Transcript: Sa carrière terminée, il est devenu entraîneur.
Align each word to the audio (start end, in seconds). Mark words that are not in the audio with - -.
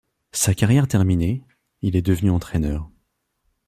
Sa 0.31 0.55
carrière 0.55 0.87
terminée, 0.87 1.45
il 1.83 1.95
est 1.95 2.01
devenu 2.01 2.31
entraîneur. 2.31 2.89